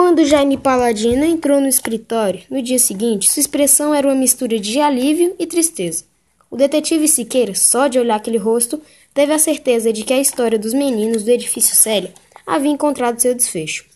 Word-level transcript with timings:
Quando 0.00 0.24
Jaime 0.24 0.56
Paladino 0.56 1.24
entrou 1.24 1.60
no 1.60 1.66
escritório 1.66 2.44
no 2.48 2.62
dia 2.62 2.78
seguinte, 2.78 3.28
sua 3.28 3.40
expressão 3.40 3.92
era 3.92 4.06
uma 4.06 4.14
mistura 4.14 4.56
de 4.56 4.80
alívio 4.80 5.34
e 5.40 5.44
tristeza. 5.44 6.04
O 6.48 6.56
detetive 6.56 7.08
Siqueira, 7.08 7.52
só 7.56 7.88
de 7.88 7.98
olhar 7.98 8.14
aquele 8.14 8.38
rosto, 8.38 8.80
teve 9.12 9.32
a 9.32 9.40
certeza 9.40 9.92
de 9.92 10.04
que 10.04 10.14
a 10.14 10.20
história 10.20 10.56
dos 10.56 10.72
meninos 10.72 11.24
do 11.24 11.30
edifício 11.32 11.74
Célia 11.74 12.14
havia 12.46 12.70
encontrado 12.70 13.18
seu 13.18 13.34
desfecho. 13.34 13.86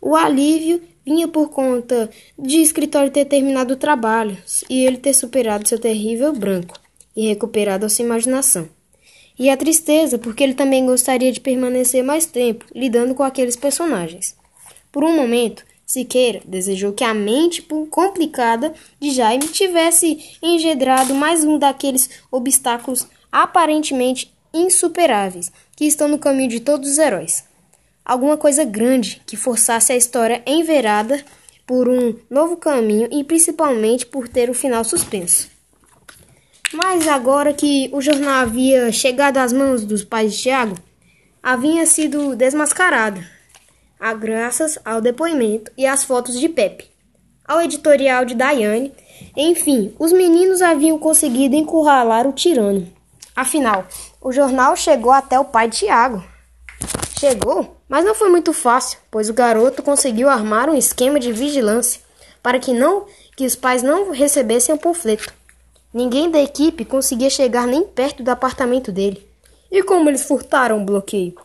O 0.00 0.14
alívio 0.14 0.80
vinha 1.04 1.26
por 1.26 1.50
conta 1.50 2.08
de 2.38 2.58
o 2.58 2.62
escritório 2.62 3.10
ter 3.10 3.24
terminado 3.24 3.74
o 3.74 3.78
trabalho 3.78 4.38
e 4.70 4.86
ele 4.86 4.98
ter 4.98 5.14
superado 5.14 5.66
seu 5.66 5.80
terrível 5.80 6.32
branco 6.32 6.78
e 7.16 7.26
recuperado 7.26 7.84
a 7.84 7.88
sua 7.88 8.04
imaginação. 8.04 8.68
E 9.36 9.50
a 9.50 9.56
tristeza, 9.56 10.16
porque 10.16 10.44
ele 10.44 10.54
também 10.54 10.86
gostaria 10.86 11.32
de 11.32 11.40
permanecer 11.40 12.04
mais 12.04 12.24
tempo 12.24 12.64
lidando 12.72 13.16
com 13.16 13.24
aqueles 13.24 13.56
personagens. 13.56 14.40
Por 14.92 15.02
um 15.02 15.16
momento, 15.16 15.64
Siqueira 15.86 16.42
desejou 16.44 16.92
que 16.92 17.02
a 17.02 17.14
mente 17.14 17.66
complicada 17.90 18.74
de 19.00 19.10
Jaime 19.10 19.48
tivesse 19.48 20.36
engendrado 20.42 21.14
mais 21.14 21.44
um 21.44 21.58
daqueles 21.58 22.08
obstáculos 22.30 23.06
aparentemente 23.30 24.32
insuperáveis 24.52 25.50
que 25.74 25.86
estão 25.86 26.08
no 26.08 26.18
caminho 26.18 26.50
de 26.50 26.60
todos 26.60 26.90
os 26.90 26.98
heróis. 26.98 27.44
Alguma 28.04 28.36
coisa 28.36 28.64
grande 28.64 29.22
que 29.26 29.36
forçasse 29.36 29.92
a 29.92 29.96
história 29.96 30.42
enverada 30.46 31.24
por 31.66 31.88
um 31.88 32.14
novo 32.28 32.56
caminho 32.56 33.08
e 33.10 33.24
principalmente 33.24 34.04
por 34.04 34.28
ter 34.28 34.50
o 34.50 34.54
final 34.54 34.84
suspenso. 34.84 35.48
Mas 36.72 37.06
agora 37.06 37.52
que 37.52 37.88
o 37.92 38.00
jornal 38.00 38.42
havia 38.42 38.90
chegado 38.92 39.38
às 39.38 39.52
mãos 39.52 39.84
dos 39.84 40.04
pais 40.04 40.34
de 40.34 40.42
Tiago, 40.42 40.76
havia 41.42 41.84
sido 41.86 42.34
desmascarado, 42.34 43.22
a 44.02 44.14
graças 44.14 44.80
ao 44.84 45.00
depoimento 45.00 45.70
e 45.78 45.86
às 45.86 46.02
fotos 46.02 46.40
de 46.40 46.48
Pepe, 46.48 46.90
ao 47.46 47.62
editorial 47.62 48.24
de 48.24 48.34
Daiane, 48.34 48.92
enfim, 49.36 49.94
os 49.96 50.10
meninos 50.10 50.60
haviam 50.60 50.98
conseguido 50.98 51.54
encurralar 51.54 52.26
o 52.26 52.32
tirano. 52.32 52.92
Afinal, 53.36 53.86
o 54.20 54.32
jornal 54.32 54.74
chegou 54.74 55.12
até 55.12 55.38
o 55.38 55.44
pai 55.44 55.68
de 55.68 55.78
Tiago. 55.78 56.24
Chegou, 57.16 57.76
mas 57.88 58.04
não 58.04 58.12
foi 58.12 58.28
muito 58.28 58.52
fácil, 58.52 58.98
pois 59.08 59.30
o 59.30 59.34
garoto 59.34 59.84
conseguiu 59.84 60.28
armar 60.28 60.68
um 60.68 60.76
esquema 60.76 61.20
de 61.20 61.30
vigilância 61.30 62.00
para 62.42 62.58
que 62.58 62.72
não 62.72 63.06
que 63.36 63.46
os 63.46 63.54
pais 63.54 63.84
não 63.84 64.10
recebessem 64.10 64.74
o 64.74 64.78
panfleto. 64.78 65.32
Ninguém 65.94 66.28
da 66.28 66.40
equipe 66.40 66.84
conseguia 66.84 67.30
chegar 67.30 67.68
nem 67.68 67.84
perto 67.84 68.24
do 68.24 68.30
apartamento 68.30 68.90
dele. 68.90 69.24
E 69.70 69.80
como 69.84 70.10
eles 70.10 70.24
furtaram 70.24 70.82
o 70.82 70.84
bloqueio? 70.84 71.36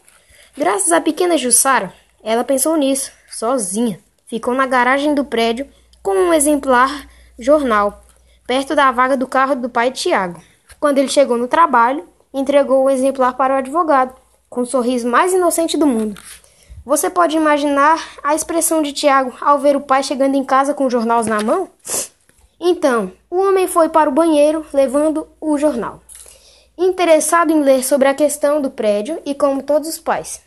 Graças 0.57 0.91
à 0.91 0.99
pequena 0.99 1.37
Jussara, 1.37 1.93
ela 2.23 2.43
pensou 2.43 2.75
nisso, 2.75 3.11
sozinha. 3.29 3.99
Ficou 4.25 4.53
na 4.53 4.65
garagem 4.65 5.15
do 5.15 5.23
prédio 5.23 5.67
com 6.03 6.11
um 6.11 6.33
exemplar 6.33 7.07
jornal, 7.39 8.03
perto 8.45 8.75
da 8.75 8.91
vaga 8.91 9.15
do 9.15 9.27
carro 9.27 9.55
do 9.55 9.69
pai 9.69 9.91
Tiago. 9.91 10.41
Quando 10.79 10.97
ele 10.97 11.07
chegou 11.07 11.37
no 11.37 11.47
trabalho, 11.47 12.07
entregou 12.33 12.83
o 12.83 12.89
exemplar 12.89 13.35
para 13.35 13.53
o 13.53 13.57
advogado, 13.57 14.15
com 14.49 14.61
o 14.61 14.65
sorriso 14.65 15.07
mais 15.07 15.33
inocente 15.33 15.77
do 15.77 15.87
mundo. 15.87 16.19
Você 16.85 17.09
pode 17.09 17.35
imaginar 17.35 18.01
a 18.23 18.33
expressão 18.33 18.81
de 18.81 18.93
Tiago 18.93 19.33
ao 19.41 19.59
ver 19.59 19.75
o 19.75 19.81
pai 19.81 20.03
chegando 20.03 20.35
em 20.35 20.43
casa 20.43 20.73
com 20.73 20.85
os 20.85 20.91
jornais 20.91 21.27
na 21.27 21.41
mão? 21.41 21.69
Então, 22.59 23.11
o 23.29 23.37
homem 23.37 23.67
foi 23.67 23.89
para 23.89 24.09
o 24.09 24.13
banheiro 24.13 24.65
levando 24.73 25.27
o 25.39 25.57
jornal, 25.57 26.01
interessado 26.77 27.51
em 27.51 27.61
ler 27.61 27.83
sobre 27.83 28.07
a 28.07 28.13
questão 28.13 28.61
do 28.61 28.71
prédio 28.71 29.21
e 29.25 29.35
como 29.35 29.61
todos 29.61 29.89
os 29.89 29.99
pais. 29.99 30.41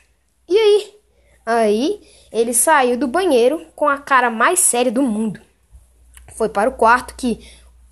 E 0.48 0.56
aí? 0.56 0.99
Aí 1.44 2.00
ele 2.30 2.54
saiu 2.54 2.96
do 2.96 3.08
banheiro 3.08 3.66
com 3.74 3.88
a 3.88 3.98
cara 3.98 4.30
mais 4.30 4.60
séria 4.60 4.92
do 4.92 5.02
mundo. 5.02 5.40
Foi 6.36 6.48
para 6.48 6.70
o 6.70 6.74
quarto 6.74 7.14
que 7.16 7.40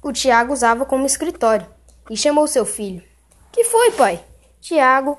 o 0.03 0.13
Tiago 0.13 0.53
usava 0.53 0.85
como 0.85 1.07
escritório 1.07 1.67
e 2.09 2.17
chamou 2.17 2.47
seu 2.47 2.64
filho. 2.64 3.03
Que 3.53 3.64
foi, 3.64 3.91
pai? 3.92 4.20
Tiago, 4.61 5.19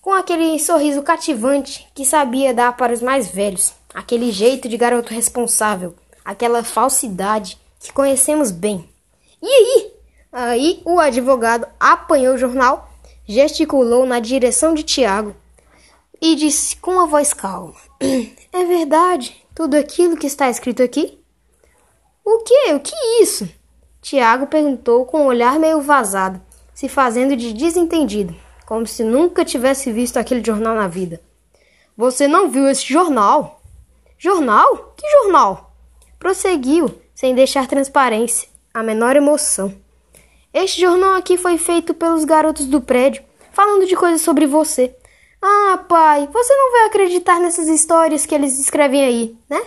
com 0.00 0.12
aquele 0.12 0.58
sorriso 0.58 1.02
cativante 1.02 1.88
que 1.94 2.04
sabia 2.04 2.54
dar 2.54 2.76
para 2.76 2.92
os 2.92 3.02
mais 3.02 3.28
velhos, 3.28 3.72
aquele 3.94 4.30
jeito 4.30 4.68
de 4.68 4.76
garoto 4.76 5.12
responsável, 5.12 5.94
aquela 6.24 6.62
falsidade 6.62 7.58
que 7.80 7.92
conhecemos 7.92 8.50
bem. 8.50 8.88
E 9.40 9.46
aí? 9.46 9.92
Aí 10.32 10.82
o 10.84 10.98
advogado 10.98 11.66
apanhou 11.78 12.34
o 12.34 12.38
jornal, 12.38 12.90
gesticulou 13.26 14.06
na 14.06 14.18
direção 14.18 14.72
de 14.72 14.82
Tiago 14.82 15.34
e 16.22 16.36
disse 16.36 16.76
com 16.76 16.92
uma 16.92 17.06
voz 17.06 17.34
calma: 17.34 17.74
É 18.00 18.64
verdade 18.64 19.44
tudo 19.52 19.74
aquilo 19.76 20.16
que 20.16 20.28
está 20.28 20.48
escrito 20.48 20.80
aqui? 20.80 21.18
O 22.24 22.38
que? 22.44 22.72
O 22.74 22.80
que 22.80 22.94
é 22.94 23.22
isso? 23.22 23.48
Tiago 24.00 24.46
perguntou 24.46 25.04
com 25.04 25.22
um 25.22 25.26
olhar 25.26 25.58
meio 25.58 25.80
vazado, 25.80 26.40
se 26.72 26.88
fazendo 26.88 27.36
de 27.36 27.52
desentendido, 27.52 28.34
como 28.64 28.86
se 28.86 29.02
nunca 29.02 29.44
tivesse 29.44 29.90
visto 29.92 30.16
aquele 30.16 30.44
jornal 30.44 30.76
na 30.76 30.86
vida. 30.86 31.20
Você 31.96 32.28
não 32.28 32.48
viu 32.48 32.68
esse 32.68 32.84
jornal? 32.84 33.60
Jornal? 34.16 34.94
Que 34.96 35.06
jornal? 35.10 35.74
Prosseguiu, 36.18 36.88
sem 37.14 37.34
deixar 37.34 37.66
transparência, 37.66 38.48
a 38.72 38.82
menor 38.82 39.16
emoção. 39.16 39.74
Este 40.54 40.80
jornal 40.80 41.14
aqui 41.14 41.36
foi 41.36 41.58
feito 41.58 41.92
pelos 41.92 42.24
garotos 42.24 42.66
do 42.66 42.80
prédio, 42.80 43.24
falando 43.50 43.86
de 43.86 43.96
coisas 43.96 44.20
sobre 44.22 44.46
você. 44.46 44.96
Ah, 45.44 45.84
pai, 45.88 46.28
você 46.32 46.54
não 46.54 46.70
vai 46.70 46.86
acreditar 46.86 47.40
nessas 47.40 47.66
histórias 47.66 48.24
que 48.24 48.32
eles 48.32 48.60
escrevem 48.60 49.02
aí, 49.02 49.36
né? 49.50 49.60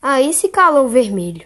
Aí 0.00 0.32
se 0.32 0.48
calou 0.48 0.86
o 0.86 0.88
vermelho. 0.88 1.44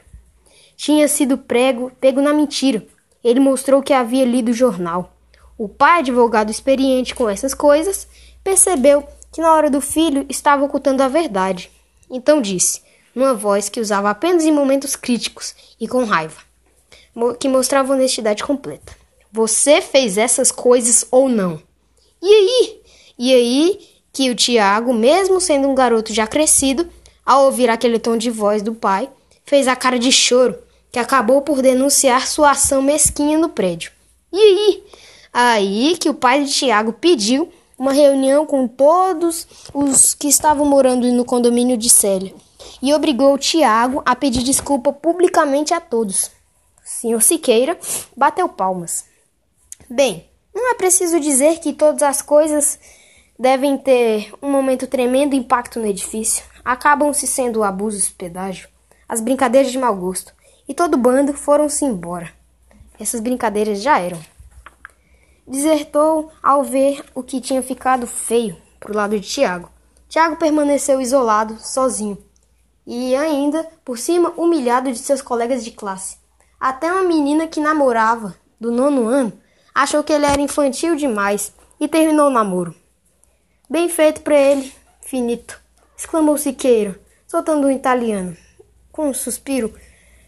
Tinha 0.77 1.09
sido 1.09 1.39
prego, 1.39 1.91
pego 1.99 2.21
na 2.21 2.35
mentira. 2.35 2.87
Ele 3.25 3.41
mostrou 3.41 3.83
que 3.83 3.95
havia 3.95 4.27
lido 4.27 4.51
o 4.51 4.55
jornal. 4.55 5.17
O 5.57 5.69
pai, 5.69 6.01
advogado 6.01 6.51
experiente 6.51 7.15
com 7.15 7.31
essas 7.31 7.55
coisas, 7.55 8.07
percebeu 8.45 9.07
que 9.33 9.41
na 9.41 9.55
hora 9.55 9.71
do 9.71 9.81
filho 9.81 10.27
estava 10.29 10.65
ocultando 10.65 11.03
a 11.03 11.09
verdade. 11.09 11.71
Então 12.11 12.43
disse, 12.43 12.83
numa 13.15 13.33
voz 13.33 13.71
que 13.71 13.81
usava 13.81 14.11
apenas 14.11 14.45
em 14.45 14.53
momentos 14.53 14.97
críticos 14.97 15.55
e 15.81 15.89
com 15.89 16.05
raiva, 16.05 16.43
que 17.41 17.49
mostrava 17.49 17.95
honestidade 17.95 18.45
completa: 18.45 18.95
Você 19.33 19.81
fez 19.81 20.19
essas 20.19 20.51
coisas 20.51 21.07
ou 21.11 21.29
não? 21.29 21.63
E 22.21 22.27
aí? 22.27 22.82
E 23.23 23.33
aí 23.33 23.79
que 24.13 24.31
o 24.31 24.35
Tiago, 24.35 24.93
mesmo 24.93 25.41
sendo 25.41 25.69
um 25.69 25.77
garoto 25.77 26.13
já 26.13 26.27
crescido, 26.27 26.91
ao 27.25 27.45
ouvir 27.45 27.71
aquele 27.71 28.01
tom 28.01 28.17
de 28.17 28.29
voz 28.29 28.63
do 28.63 28.75
pai, 28.75 29.09
fez 29.45 29.69
a 29.69 29.77
cara 29.77 29.97
de 29.97 30.11
choro, 30.11 30.59
que 30.91 30.99
acabou 30.99 31.41
por 31.41 31.63
denunciar 31.63 32.27
sua 32.27 32.51
ação 32.51 32.83
mesquinha 32.83 33.39
no 33.39 33.49
prédio. 33.49 33.93
E 34.33 34.37
aí? 34.37 34.85
Aí 35.33 35.97
que 36.01 36.11
o 36.11 36.15
pai 36.15 36.43
de 36.43 36.53
Tiago 36.53 36.95
pediu 36.95 37.49
uma 37.79 37.93
reunião 37.93 38.45
com 38.45 38.67
todos 38.67 39.47
os 39.73 40.15
que 40.15 40.27
estavam 40.27 40.67
morando 40.67 41.07
no 41.13 41.25
condomínio 41.25 41.77
de 41.77 41.89
Célia 41.89 42.35
e 42.83 42.93
obrigou 42.93 43.35
o 43.35 43.39
Tiago 43.39 44.03
a 44.05 44.17
pedir 44.17 44.43
desculpa 44.43 44.93
publicamente 44.93 45.73
a 45.73 45.81
todos. 45.81 46.25
O 46.25 46.89
senhor 46.89 47.23
Siqueira 47.23 47.79
bateu 48.17 48.49
palmas. 48.49 49.05
Bem, 49.89 50.29
não 50.53 50.73
é 50.73 50.75
preciso 50.75 51.21
dizer 51.21 51.61
que 51.61 51.73
todas 51.73 52.03
as 52.03 52.21
coisas 52.21 52.81
devem 53.43 53.77
ter 53.77 54.33
um 54.41 54.49
momento 54.49 54.87
tremendo 54.87 55.35
impacto 55.35 55.81
no 55.81 55.87
edifício. 55.87 56.45
Acabam-se 56.65 57.27
sendo 57.27 57.59
o 57.59 57.65
abuso 57.65 57.99
e 57.99 58.13
pedágio, 58.13 58.69
as 59.09 59.21
brincadeiras 59.21 59.73
de 59.73 59.79
mau 59.79 59.97
gosto, 59.97 60.33
e 60.69 60.73
todo 60.73 60.97
bando 60.97 61.33
foram-se 61.33 61.85
embora. 61.85 62.31
Essas 63.01 63.21
brincadeiras 63.21 63.83
já 63.83 63.99
eram. 63.99 64.21
Desertou 65.45 66.31
ao 66.41 66.63
ver 66.63 67.05
o 67.17 67.23
que 67.25 67.41
tinha 67.41 67.61
ficado 67.65 68.07
feio 68.07 68.57
pro 68.79 68.95
lado 68.95 69.19
de 69.19 69.29
Tiago. 69.29 69.69
Tiago 70.09 70.37
permaneceu 70.37 71.01
isolado, 71.01 71.59
sozinho, 71.59 72.17
e 72.87 73.17
ainda, 73.17 73.67
por 73.85 73.99
cima, 73.99 74.33
humilhado 74.37 74.93
de 74.93 74.99
seus 74.99 75.21
colegas 75.21 75.65
de 75.65 75.73
classe. 75.73 76.17
Até 76.61 76.93
uma 76.93 77.03
menina 77.03 77.49
que 77.49 77.59
namorava, 77.59 78.37
do 78.61 78.71
nono 78.71 79.09
ano, 79.09 79.33
achou 79.75 80.05
que 80.05 80.13
ele 80.13 80.27
era 80.27 80.41
infantil 80.41 80.95
demais 80.95 81.53
e 81.81 81.89
terminou 81.89 82.29
o 82.29 82.33
namoro. 82.33 82.82
Bem 83.73 83.89
feito 83.89 84.21
para 84.21 84.39
ele, 84.39 84.71
finito, 85.01 85.59
exclamou 85.97 86.37
Siqueira, 86.37 86.95
soltando 87.27 87.67
um 87.67 87.71
italiano, 87.71 88.37
com 88.93 89.09
um 89.09 89.15
suspiro 89.15 89.73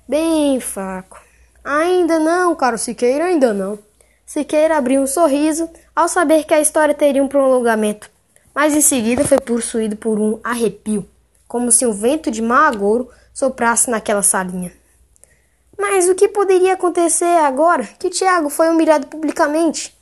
bem 0.08 0.58
fraco. 0.60 1.20
Ainda 1.62 2.18
não, 2.18 2.56
caro 2.56 2.78
Siqueira, 2.78 3.26
ainda 3.26 3.52
não. 3.52 3.78
Siqueira 4.24 4.78
abriu 4.78 5.02
um 5.02 5.06
sorriso 5.06 5.68
ao 5.94 6.08
saber 6.08 6.44
que 6.44 6.54
a 6.54 6.60
história 6.62 6.94
teria 6.94 7.22
um 7.22 7.28
prolongamento, 7.28 8.10
mas 8.54 8.74
em 8.74 8.80
seguida 8.80 9.26
foi 9.26 9.38
possuído 9.38 9.94
por 9.94 10.18
um 10.18 10.40
arrepio, 10.42 11.06
como 11.46 11.70
se 11.70 11.84
um 11.84 11.92
vento 11.92 12.30
de 12.30 12.40
mau 12.40 12.64
agouro 12.64 13.10
soprasse 13.34 13.90
naquela 13.90 14.22
salinha. 14.22 14.72
Mas 15.78 16.08
o 16.08 16.14
que 16.14 16.28
poderia 16.28 16.72
acontecer 16.72 17.36
agora 17.40 17.84
que 17.98 18.08
Tiago 18.08 18.48
foi 18.48 18.70
humilhado 18.70 19.06
publicamente? 19.06 19.94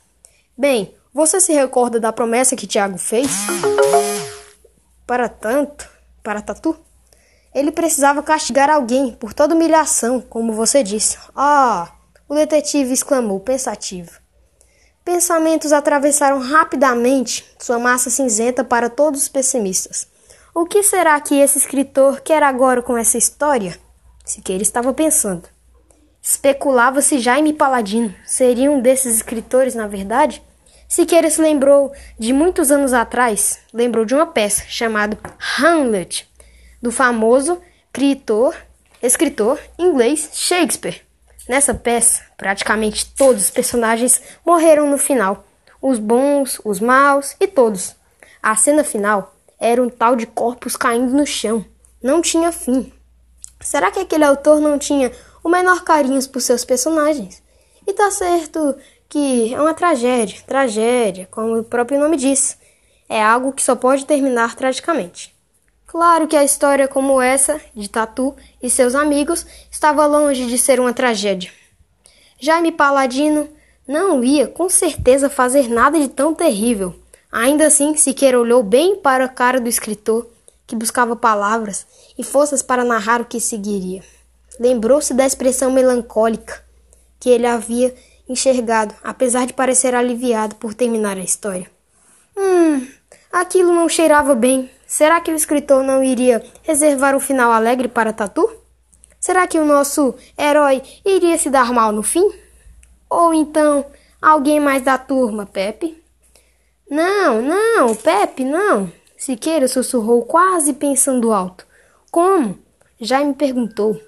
Bem, 0.57 0.95
você 1.13 1.39
se 1.39 1.53
recorda 1.53 1.99
da 1.99 2.11
promessa 2.11 2.55
que 2.55 2.65
Tiago 2.65 2.97
fez? 2.97 3.29
Para 5.05 5.29
tanto, 5.29 5.87
para 6.23 6.41
Tatu? 6.41 6.75
Ele 7.53 7.71
precisava 7.71 8.23
castigar 8.23 8.69
alguém 8.69 9.11
por 9.11 9.31
toda 9.31 9.53
humilhação, 9.53 10.19
como 10.19 10.53
você 10.53 10.81
disse. 10.81 11.19
Ah! 11.35 11.91
O 12.27 12.33
detetive 12.33 12.91
exclamou, 12.91 13.39
pensativo. 13.39 14.11
Pensamentos 15.05 15.71
atravessaram 15.71 16.39
rapidamente 16.39 17.45
sua 17.59 17.77
massa 17.77 18.09
cinzenta 18.09 18.63
para 18.63 18.89
todos 18.89 19.21
os 19.21 19.27
pessimistas. 19.27 20.07
O 20.55 20.65
que 20.65 20.81
será 20.81 21.19
que 21.19 21.35
esse 21.35 21.59
escritor 21.59 22.21
quer 22.21 22.41
agora 22.41 22.81
com 22.81 22.97
essa 22.97 23.17
história? 23.17 23.77
Siqueira 24.25 24.63
estava 24.63 24.93
pensando. 24.93 25.43
Especulava 26.21 27.01
se 27.01 27.19
Jaime 27.19 27.53
Paladino 27.53 28.15
seria 28.25 28.71
um 28.71 28.79
desses 28.79 29.17
escritores, 29.17 29.75
na 29.75 29.87
verdade? 29.87 30.41
Siqueira 30.93 31.27
se 31.27 31.41
lembrou 31.41 31.91
de 32.19 32.31
muitos 32.31 32.69
anos 32.69 32.93
atrás, 32.93 33.61
lembrou 33.73 34.05
de 34.05 34.13
uma 34.13 34.27
peça 34.27 34.61
chamada 34.67 35.17
Hamlet, 35.57 36.29
do 36.79 36.91
famoso 36.91 37.59
escritor, 37.87 38.55
escritor 39.01 39.59
inglês 39.79 40.29
Shakespeare. 40.33 41.01
Nessa 41.49 41.73
peça, 41.73 42.21
praticamente 42.37 43.11
todos 43.15 43.45
os 43.45 43.49
personagens 43.49 44.21
morreram 44.45 44.87
no 44.87 44.99
final, 44.99 45.43
os 45.81 45.97
bons, 45.97 46.61
os 46.63 46.79
maus 46.79 47.35
e 47.39 47.47
todos. 47.47 47.95
A 48.39 48.55
cena 48.55 48.83
final 48.83 49.35
era 49.59 49.81
um 49.81 49.89
tal 49.89 50.15
de 50.15 50.27
corpos 50.27 50.75
caindo 50.75 51.11
no 51.11 51.25
chão. 51.25 51.65
Não 52.03 52.21
tinha 52.21 52.51
fim. 52.51 52.93
Será 53.59 53.89
que 53.89 53.97
aquele 53.97 54.25
autor 54.25 54.61
não 54.61 54.77
tinha 54.77 55.11
o 55.43 55.49
menor 55.49 55.83
carinho 55.83 56.23
por 56.29 56.39
seus 56.39 56.63
personagens? 56.63 57.41
E 57.87 57.93
tá 57.93 58.11
certo 58.11 58.75
que 59.13 59.53
é 59.53 59.61
uma 59.61 59.75
tragédia, 59.75 60.41
tragédia, 60.47 61.27
como 61.29 61.59
o 61.59 61.63
próprio 61.63 61.99
nome 61.99 62.17
diz. 62.17 62.57
É 63.07 63.23
algo 63.23 63.53
que 63.53 63.61
só 63.61 63.75
pode 63.75 64.07
terminar 64.07 64.55
tragicamente. 64.55 65.31
Claro 65.85 66.27
que 66.27 66.35
a 66.35 66.43
história 66.43 66.87
como 66.87 67.21
essa, 67.21 67.61
de 67.75 67.87
Tatu 67.87 68.35
e 68.59 68.71
seus 68.71 68.95
amigos, 68.95 69.45
estava 69.69 70.07
longe 70.07 70.47
de 70.47 70.57
ser 70.57 70.79
uma 70.79 70.93
tragédia. 70.93 71.51
Jaime 72.39 72.71
Paladino 72.71 73.47
não 73.87 74.23
ia, 74.23 74.47
com 74.47 74.67
certeza, 74.67 75.29
fazer 75.29 75.69
nada 75.69 75.99
de 75.99 76.07
tão 76.07 76.33
terrível. 76.33 76.95
Ainda 77.31 77.67
assim, 77.67 77.95
Siqueira 77.95 78.39
olhou 78.39 78.63
bem 78.63 78.95
para 78.95 79.25
a 79.25 79.29
cara 79.29 79.61
do 79.61 79.69
escritor, 79.69 80.25
que 80.65 80.75
buscava 80.75 81.15
palavras 81.15 81.85
e 82.17 82.23
forças 82.23 82.63
para 82.63 82.83
narrar 82.83 83.21
o 83.21 83.25
que 83.25 83.39
seguiria. 83.39 84.01
Lembrou-se 84.59 85.13
da 85.13 85.23
expressão 85.23 85.71
melancólica 85.71 86.63
que 87.19 87.29
ele 87.29 87.45
havia 87.45 87.93
enxergado, 88.27 88.93
apesar 89.03 89.45
de 89.45 89.53
parecer 89.53 89.93
aliviado 89.93 90.55
por 90.55 90.73
terminar 90.73 91.17
a 91.17 91.23
história. 91.23 91.69
Hum, 92.37 92.87
aquilo 93.31 93.73
não 93.73 93.87
cheirava 93.89 94.33
bem. 94.35 94.69
Será 94.87 95.19
que 95.21 95.31
o 95.31 95.35
escritor 95.35 95.83
não 95.83 96.03
iria 96.03 96.43
reservar 96.63 97.15
um 97.15 97.19
final 97.19 97.51
alegre 97.51 97.87
para 97.87 98.13
Tatu? 98.13 98.49
Será 99.19 99.47
que 99.47 99.57
o 99.57 99.65
nosso 99.65 100.15
herói 100.37 100.81
iria 101.05 101.37
se 101.37 101.49
dar 101.49 101.71
mal 101.71 101.91
no 101.91 102.03
fim? 102.03 102.29
Ou 103.09 103.33
então 103.33 103.85
alguém 104.21 104.59
mais 104.59 104.83
da 104.83 104.97
turma, 104.97 105.45
Pepe? 105.45 106.03
Não, 106.89 107.41
não, 107.41 107.95
Pepe, 107.95 108.43
não. 108.43 108.91
Siqueira 109.17 109.67
sussurrou 109.67 110.23
quase 110.25 110.73
pensando 110.73 111.31
alto. 111.31 111.65
Como? 112.11 112.59
Já 112.99 113.23
me 113.23 113.33
perguntou. 113.33 113.99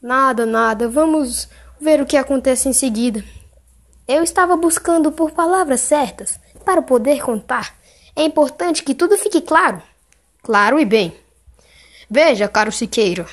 Nada, 0.00 0.46
nada. 0.46 0.88
Vamos 0.88 1.48
ver 1.82 2.00
o 2.00 2.06
que 2.06 2.16
acontece 2.16 2.68
em 2.68 2.72
seguida. 2.72 3.24
Eu 4.06 4.22
estava 4.22 4.56
buscando 4.56 5.10
por 5.10 5.32
palavras 5.32 5.80
certas 5.80 6.38
para 6.64 6.80
poder 6.80 7.20
contar. 7.20 7.74
É 8.14 8.22
importante 8.22 8.84
que 8.84 8.94
tudo 8.94 9.18
fique 9.18 9.40
claro. 9.40 9.82
Claro 10.44 10.78
e 10.78 10.84
bem. 10.84 11.12
Veja, 12.08 12.46
caro 12.46 12.70
Siqueiro. 12.70 13.26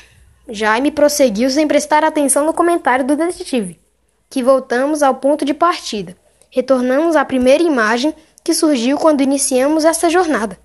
Jaime 0.47 0.89
prosseguiu 0.89 1.47
sem 1.51 1.67
prestar 1.67 2.03
atenção 2.03 2.43
no 2.43 2.53
comentário 2.53 3.05
do 3.05 3.15
detetive, 3.15 3.79
que 4.27 4.41
voltamos 4.41 5.03
ao 5.03 5.13
ponto 5.15 5.45
de 5.45 5.53
partida. 5.53 6.17
Retornamos 6.49 7.15
à 7.15 7.23
primeira 7.23 7.61
imagem 7.61 8.15
que 8.43 8.55
surgiu 8.55 8.97
quando 8.97 9.21
iniciamos 9.21 9.85
essa 9.85 10.09
jornada, 10.09 10.57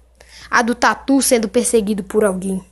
a 0.50 0.62
do 0.62 0.74
Tatu 0.74 1.20
sendo 1.20 1.50
perseguido 1.50 2.02
por 2.02 2.24
alguém. 2.24 2.64